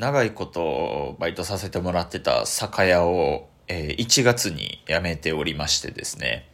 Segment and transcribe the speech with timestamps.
[0.00, 6.48] 長いことバイトさせてもらってた酒屋を、えー、1月に辞めておりましてですね。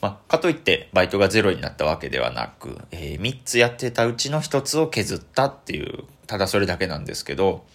[0.00, 7.66] まあ、かといってバイトがゼロになったわけではなく、えー、3つやってたうちの1つを削ったっていう、ただそれだけなんですけど、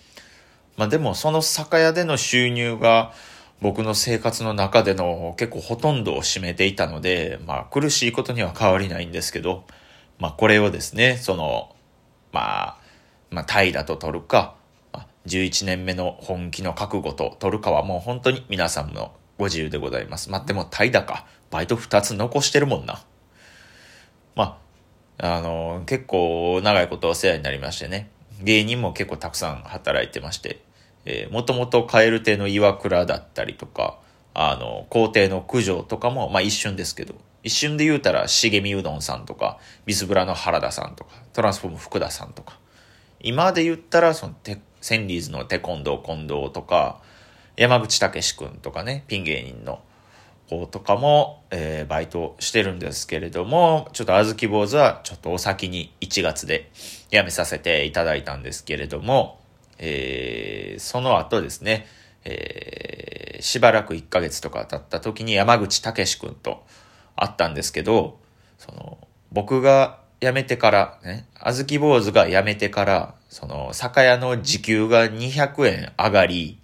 [0.78, 3.14] まあでもその酒屋での収入が
[3.62, 9.64] 僕の生活の中での結構ほとんどを占めていたので、まあ苦しいことには変わりないんですけど、
[10.18, 11.76] まあこれをですね、その、
[12.32, 12.78] まあ、
[13.30, 14.58] まあ怠惰と取るか、
[15.28, 20.32] 11年目の本気の覚悟と取るかはもう本当に皆さんのご自由でございます。
[20.32, 21.26] まあ、でも怠惰か。
[21.52, 23.04] バイト2つ残してるもんな。
[24.36, 24.60] ま
[25.20, 28.10] あ、あの、結構長いことお世話になりましてね。
[28.42, 30.62] 芸人も結構たくさん働いてまして、
[31.06, 34.00] えー、もともと蛙亭の岩倉だったりとか、
[34.34, 42.60] あの、皇帝の九条とかも、まあ一瞬ですけど、一瞬で言うたら、茂みうどんさんとか、ビスブラの原田さんとか、トランスフォーム福田さんとか、
[43.20, 47.02] 今で言ったら、その鉄、センリーズのテコンドー近藤とか、
[47.58, 49.82] 山口武史くんとかね、ピン芸人の
[50.50, 56.72] 子とかも、えー、バイトしてるんですけれども、ちょっとあずき坊主はちょっとお先に1月で
[57.12, 59.42] 辞めさせていただいたんですけれども、
[59.78, 61.86] えー、その後ですね、
[62.24, 66.64] えー、しばらく1ヶ月とか経った時に山口武史くんと
[67.18, 68.20] 会ったんですけど、
[68.58, 68.98] その、
[69.34, 76.60] 僕が辞めてから、ね、あずき坊主が辞めてから、その、酒屋の時給が200円上がり、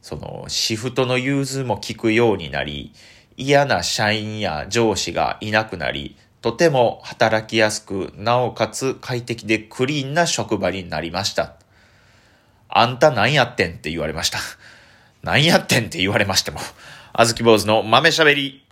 [0.00, 2.92] その、シフトの融通も効くようになり、
[3.36, 11.54] 嫌な社員や上司がいなくなり、とても働きやすく、なおかつ快適でクリーンな職場になりました。
[12.68, 14.38] あんた何やってんって言われました。
[15.22, 16.60] 何やってんって言われましても。
[17.12, 18.65] あずき坊主の豆しゃべり。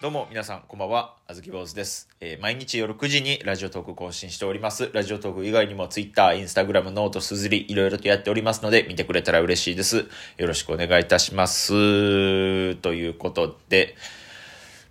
[0.00, 4.88] どうも皆さんこんばんは、あずき坊主です、えー、毎日夜9時にラジオトーク更新しております。
[4.94, 10.06] ラジオトーク以外にも Twitter、Instagram、ノート、すずり、いろいろとやっておりますので、見てくれたら嬉しいです。
[10.38, 12.76] よろしくお願いいたします。
[12.76, 13.94] ということで、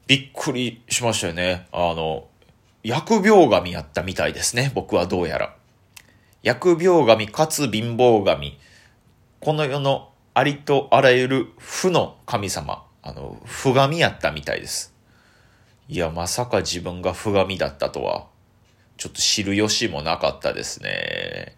[0.06, 1.66] びっくりしましたよね。
[1.72, 2.28] あの、
[2.84, 4.72] 疫病神やったみたいですね。
[4.76, 5.56] 僕はどうやら。
[6.44, 8.60] 疫病神かつ貧乏神。
[9.40, 12.84] この世のありとあらゆる負の神様。
[13.02, 14.99] あの、不神やったみたいです。
[15.92, 18.28] いや、まさか自分が不神だったとは、
[18.98, 21.58] ちょっと知る由もなかったですね。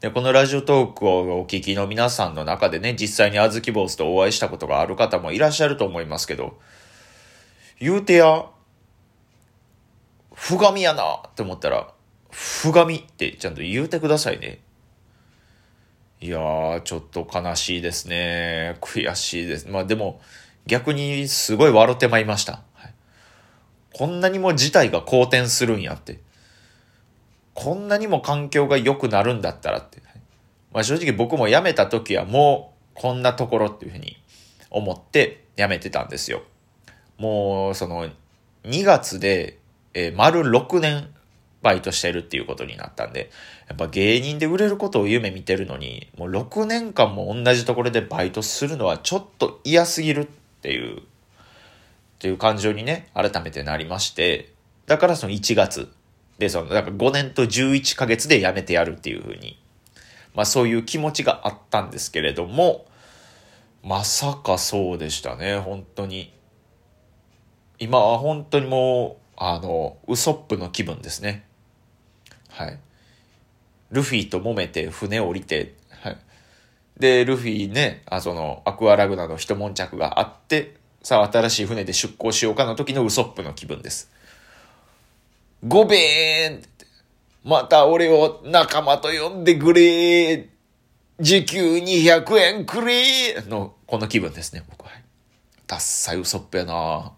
[0.00, 6.58] で、このラジオトークをお聞きの皆さんの中でね、実際にあずき坊主とお会いしたことがある方もいらっしゃると思いますけど、
[7.78, 8.44] 言うてや、
[10.34, 11.92] 不神やなって思ったら、
[12.32, 14.62] 不神ってちゃんと言うてくださいね。
[16.20, 18.78] いやー、ちょっと悲しいですね。
[18.80, 19.68] 悔しいです。
[19.68, 20.20] まあでも、
[20.66, 22.62] 逆にすごい笑ってまいりました。
[22.74, 22.93] はい
[23.94, 26.20] こんなにも事態が好転するんやって。
[27.54, 30.02] こんなにも環境が良くなるんだったらって。
[30.72, 34.16] まあ正直僕も辞めた時はもうこんなところっていうふうに
[34.70, 36.42] 思って辞めてたんですよ。
[37.16, 38.08] もうその
[38.64, 39.58] 2月で、
[39.94, 41.08] えー、丸6年
[41.62, 43.30] バイトしてるっていうことになったんで、
[43.68, 50.26] やっぱ芸人で売れることを夢見てるのに、もう6年間も同じところでバイトするのはちょっと嫌すぎるっ
[50.60, 51.02] ていう
[52.24, 54.54] っていう感情にね、改めてなりまして、
[54.86, 55.92] だからその1月
[56.38, 59.62] で、その、だか5年と11ヶ月で辞めてやるっていうふうに、
[60.34, 62.86] まあそういう気持ちがあったんですけれども、
[63.82, 66.32] まさかそうでしたね、本当に。
[67.78, 71.44] 今は本当にもう、あの、ウソップの気分ですね。
[72.48, 72.78] はい。
[73.90, 76.16] ルフィと揉めて船降りて、はい。
[76.98, 84.10] で、ルフィね、あ、その、アクアラグナの一悶着があって、さあ新しい船で出港しようかの時のウソップの気分です。
[85.68, 86.62] ごべーん
[87.44, 90.48] また俺を仲間と呼んでくれ
[91.20, 94.92] 時給200円くれの、この気分ですね、僕は。
[95.66, 97.12] ダッサいウソップやな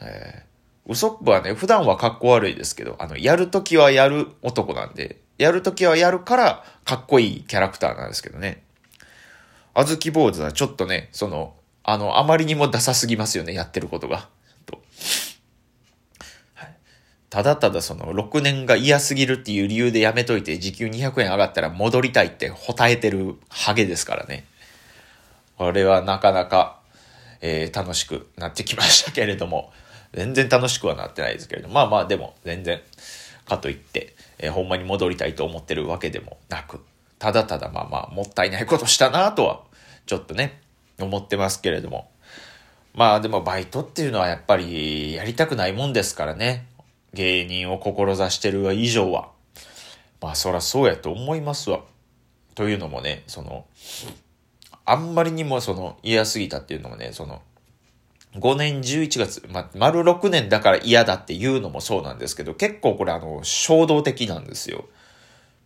[0.00, 8.64] えー、ウソップはね、普段は格好悪いですけど、あの、やるときはやる男なんで、やるときはやるからかっこいいキャラクターなんですけどね。
[9.74, 11.54] あずき坊主はちょっとね、その、
[11.90, 14.28] あの、あまりにもダサすぎますよね、やってることが。
[14.66, 14.82] と。
[17.30, 24.44] ただただその、6年が嫌すぎるっていう理由でやめといて、時給200円上がったら戻りたいってほたえてるハゲですからね。
[25.56, 26.78] これはなかなか、
[27.40, 29.72] えー、楽しくなってきましたけれども、
[30.12, 32.82] 全然楽しくはなってないですけれども、まあまあでも、全然、
[33.46, 36.84] かといって、えー、ほんまに戻りたいと思ってるわけでもなく、
[37.18, 39.62] ただただまあまあ、もったいないことしたなとは、
[40.04, 40.67] ちょっとね、
[41.00, 42.10] 思ってますけれども。
[42.94, 46.66] まあでもバイトっていうのはやっぱりやりたくないもんですからね。
[47.14, 49.30] 芸人を志してる以上は。
[50.20, 51.82] まあそらそうやと思いますわ。
[52.54, 53.66] というのもね、その、
[54.84, 57.42] あんまりにもその嫌すぎたっていうのもね、その、
[58.34, 64.86] 5年11月、ま、丸6年だから嫌だっていうのもそうなんですけど、結構これあの、衝動的なんですよ。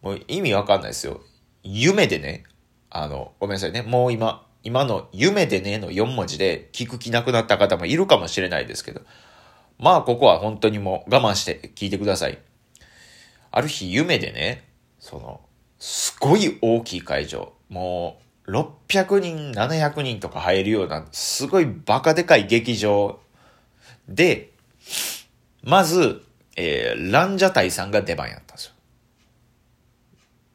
[0.03, 1.21] もう意味わかんないですよ。
[1.63, 2.45] 夢でね、
[2.91, 9.03] あの、ごめんなさいね、もう今、今の夢でねの4文字で聞く気なくなった方もいるかもしれないですけど、
[9.79, 12.39] まあここは本当にもう我慢して聞いてください。
[13.51, 14.65] ある日夢でね、
[14.99, 15.41] その、
[15.79, 23.21] すごい大きい会場、もう600人、700人とか入るような、すごいバカでかい劇場
[24.09, 24.53] で、
[25.63, 26.25] まず、
[26.57, 28.73] えー、ランジャタイさんが出番やったんですよ。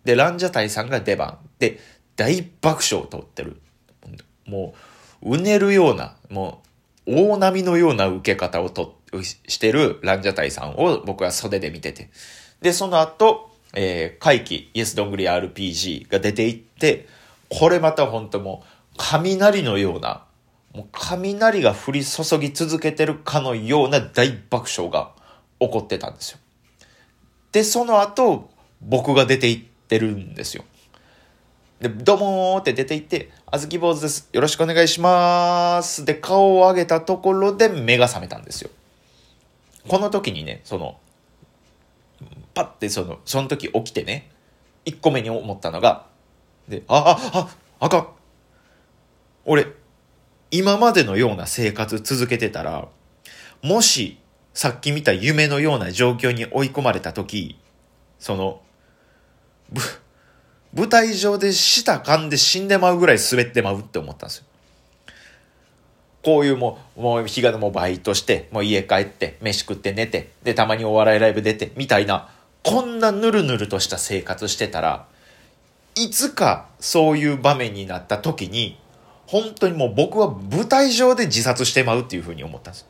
[0.05, 1.37] で、ランジャタイさんが出番。
[1.59, 1.79] で、
[2.15, 3.61] 大爆笑を取ってる。
[4.47, 4.73] も
[5.21, 6.61] う、うねるような、も
[7.05, 12.09] う、大波のような受け方をと、してるランジャタイさんを僕は袖で見てて。
[12.61, 17.07] で、その後、えー、怪奇、イエスどんぐり RPG が出ていって、
[17.49, 18.67] これまた本当もう、
[18.97, 20.23] 雷のような、
[20.73, 25.11] もう雷が降り注ぎ続けてるかのような大爆笑が
[25.59, 26.39] 起こってたんですよ。
[27.51, 28.49] で、その後、
[28.81, 30.63] 僕が出ていってるんですよ。
[31.79, 34.29] で、どうもーって出て行って、あずき坊主です。
[34.33, 36.05] よろしくお願いします。
[36.05, 38.71] で、顔を上げたところで目が覚めたんですよ。
[39.87, 40.97] この時にね、その、
[42.55, 44.31] パッてその、その時起きてね、
[44.85, 46.07] 1個目に思ったのが、
[46.67, 48.07] で、あ、あ、あ、あかん。
[49.45, 49.67] 俺、
[50.49, 52.87] 今までのような生活続けてたら、
[53.61, 54.17] もし、
[54.55, 57.59] さっき見た夢のような状況に追い込まれた時、
[58.17, 58.63] その、
[59.71, 59.79] ぶ、
[60.77, 64.43] 舞台上で舌噛んで死んでまうぐらい滑ってまうって思ったんですよ。
[66.23, 72.29] こういうもう、もう日がもうバイトして、もう家帰って、飯食って寝て、で、たまにお笑いライブ出て、みたいな、
[72.63, 75.07] こんなぬるぬるとした生活してたら、
[75.95, 78.77] いつかそういう場面になった時に、
[79.25, 82.87] 本当にもう僕は舞台上で自殺してまうっていうふうに思ったんです。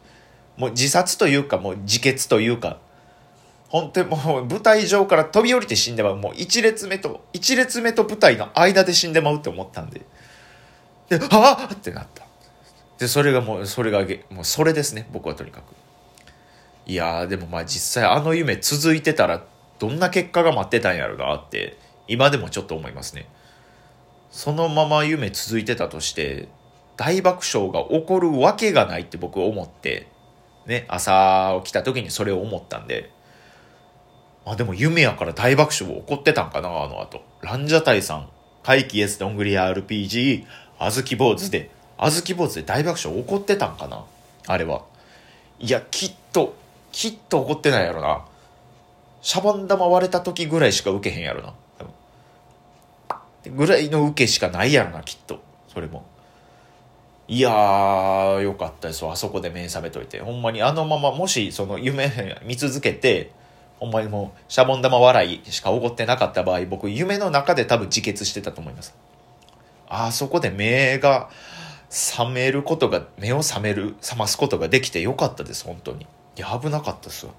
[0.57, 2.79] もう自殺というか、もう自決というか、
[3.69, 6.15] 本当にもう舞台上から飛び降りて死んでまう。
[6.15, 10.01] もう一列目と、一列目と舞台の間で死んでまうって思ったんで。
[11.09, 12.25] で、ああってなった。
[12.97, 15.75] で、それがもう、それが、もうそれですね、僕はとにかく。
[16.85, 19.43] いやー、でもまあ実際あの夢続いてたら、
[19.79, 21.77] どんな結果が待ってたんやろなって、
[22.07, 23.27] 今でもちょっと思いますね。
[24.31, 26.47] そのまま夢続いてたとして、
[26.95, 30.07] 大爆笑が起こるわけがないって僕思って、
[30.65, 33.11] ね、朝起きた時にそれを思ったんで、
[34.47, 37.21] あ、でも夢やから大爆笑起こってたんかな、あの後。
[37.41, 38.29] ランジャタイさん、
[38.63, 40.45] 怪奇エスどんぐり RPG、
[40.79, 44.05] あずき坊主で、あずき坊主で大爆笑起こってたんかな
[44.47, 44.83] あれは。
[45.59, 46.55] いや、きっと、
[46.93, 48.25] きっと起こってないやろな。
[49.21, 51.53] シャボン玉割れた時ぐらいしか受けへんやろな。
[53.49, 55.41] ぐらいの受けしかないやろな、きっと。
[55.73, 56.05] それも。
[57.27, 60.21] いやー、よかったですあそこで目覚めといて。
[60.21, 63.31] ほんまにあのまま、もしその夢見続けて、
[63.79, 68.95] ほんまにもう、シャボン玉笑いしか起こってなかった場合、僕、夢の中で多分自決してたと思います。
[69.89, 71.29] あそこで目が
[71.89, 76.05] 覚めることが、目を覚める、覚ますことができてよかったです、本当に。
[76.37, 77.33] や、危なかったっすわ。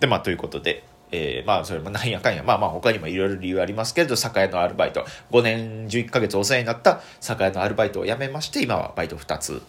[0.00, 9.62] で、まあ、ということで、えー、まあ、それもなんやかんや、まあまあ、他にもいろいろ理由ありますけれど、酒屋のアルバイト、5年11ヶ月お世話になった酒屋のアルバイトを辞めまして、今はバイト2つ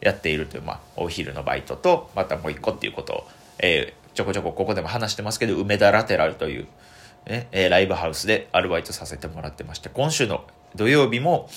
[0.00, 3.28] やっているという、まあ、お昼のバイトと、またもう1個っていうことを、
[3.58, 6.66] えー、ちょこちょこここでも話してますけど、梅田ラテラルという、
[7.24, 10.44] ね、えライブハウスでアルバイトさせてもらってまして、今週の
[10.74, 11.48] 土曜日も、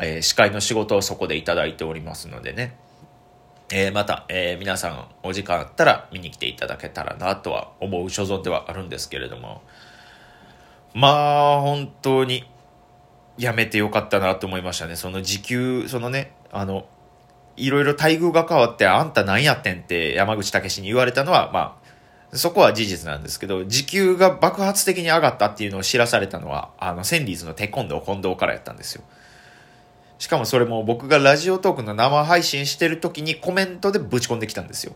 [0.00, 2.76] えー、司会の仕事をそこでいただいておりますのでね、
[3.70, 9.62] えー、また、えー、皆さんお時間あったら見に来ていただけたらなとは思う所存ではあるんですけれども、
[10.92, 12.44] まあ、本当に、
[13.38, 14.96] やめてよかったなと思いましたね。
[14.96, 16.86] その時給、そのね、あの、
[17.56, 21.90] いろいろ待遇が変わって、あんた何やってんって山口武に言われたのは、まあ、
[22.32, 29.02] そこは事実なんですけど、時給が爆発的に上がったっていうのを知らされたのは、あの、センディーズのテコンドー近藤からやったんですよ。
[30.18, 34.94] しかもそれも僕がラジオトークの生配信してる時にコメントでぶち込んできたんですよ。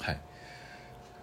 [0.00, 0.20] はい。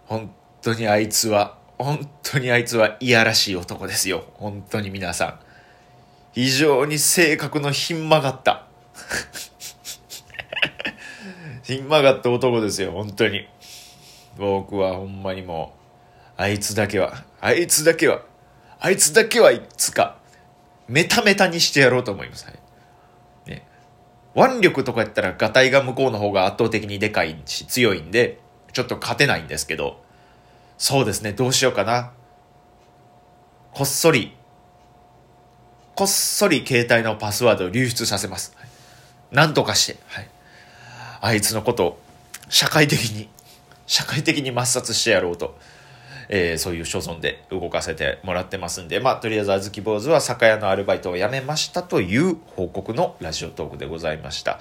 [0.05, 4.24] 本当にあいつは、本当にあいつはいやらしい男ですよ。
[4.36, 5.39] 本当に皆さん。
[6.31, 8.65] 非常に性格のひん曲がった。
[11.62, 13.48] ひん曲がった男ですよ、本当に。
[14.37, 15.73] 僕はほんまにも
[16.37, 18.21] う、あいつだけは、あいつだけは、
[18.79, 20.17] あいつだけはいつか、
[20.87, 22.45] メタメタにしてやろうと思います。
[22.45, 23.49] はい。
[23.49, 23.65] ね。
[24.35, 28.39] 腕力とかやったら、ガタイが向こうの方が圧倒的にでかいし、強いんで、
[28.73, 30.03] ちょっと勝てないんですけど、
[30.77, 32.11] そうですね、どうしようかな。
[33.73, 34.35] こっそり、
[35.95, 38.55] こっそり携帯のパスワードを流出させます。
[39.31, 40.29] なんとかして、はい。
[41.21, 41.99] あいつのことを
[42.49, 43.29] 社会的に、
[43.85, 45.57] 社会的に抹殺してやろうと。
[46.29, 54.59] えー、そういう所存で動かせてもらってますんで、まあ、とりあえず、あずき坊主は酒屋のアルバイトを辞めましたという報告のラジオトークでございました。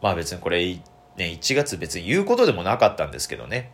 [0.00, 0.82] まあ別にこれ、ね、
[1.18, 3.70] 1月別に言うことでもなかったんですけどね。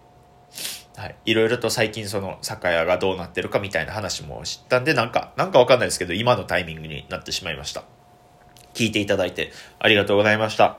[0.96, 1.16] はい。
[1.26, 7.84] いろいろと最近その酒屋がどうなってるかみたいな話も知ったんで、なんか、なんかわかんないですけど、今のタイミングになってしまいました。
[8.75, 10.78] 聞いていただいてありがとうございました。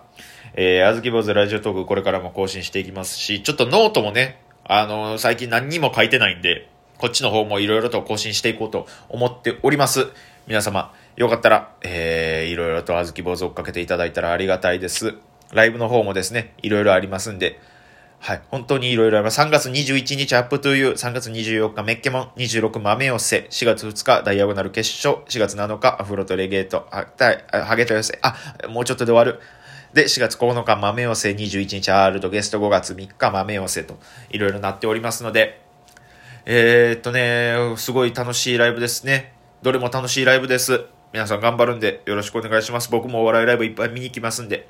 [0.62, 10.08] えー、あずき坊主ラジオトークこれからも更新していきますし、ちょっとノートもね、あの、最近何にも書いてないんで、こっちの方もいろいろと更新していこうと思っております。
[10.48, 15.16] 皆様、よかったら、えー、いろいろとあずき坊主追っかけていただいたらありがたいです。
[15.54, 17.62] ライブの方もですね、いろいろありますんで、
[18.20, 18.42] はい。
[18.50, 19.40] 本当にいろいろあります。
[19.40, 27.08] 3月21日アップトゥーユー、3月24日メッケモン、26豆寄せ、4月2日ダイアゴナル決勝、4月7日アフロとレゲート、は、
[27.66, 28.36] ハゲと寄せ、あ、
[28.68, 29.40] もうちょっとで終わる。
[29.94, 33.98] で、4月9日豆寄せ、21日 R とゲスト5月3日豆寄せと、
[34.30, 35.62] いろいろなっておりますので、
[36.46, 39.34] えー、っとね、すごい楽しいライブですね。
[39.62, 40.86] どれも楽しいライブです。
[41.12, 42.90] 皆さん頑張るんでよろしくお願いします。
[42.92, 44.68] 僕もお笑いライブいっぱい見に行きますんで、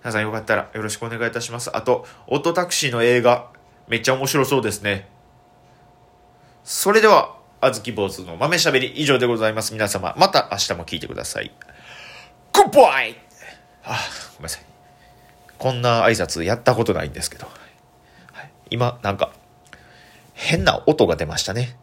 [0.00, 1.74] 皆さんよかったらよろしくお願いいたします。
[1.74, 3.50] あと、オットタクシーの映画、
[3.88, 5.08] めっちゃ面白そうですね。
[6.62, 9.72] それでは、あずき坊主の豆しゃべり以上でございます。
[9.72, 11.50] 皆様、また明日も聞いてください。
[12.52, 13.27] グッバイ
[13.88, 13.98] あ、
[14.36, 14.62] ごめんなさい。
[15.58, 17.46] こんな挨拶やったことないんですけど。
[18.32, 19.32] はい、今、なんか、
[20.34, 21.76] 変な音が出ましたね。